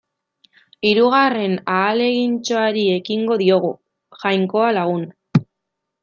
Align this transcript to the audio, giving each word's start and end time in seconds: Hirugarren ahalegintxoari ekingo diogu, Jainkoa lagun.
Hirugarren 0.91 1.51
ahalegintxoari 1.73 2.85
ekingo 2.95 3.37
diogu, 3.41 3.71
Jainkoa 4.23 4.71
lagun. 4.79 5.05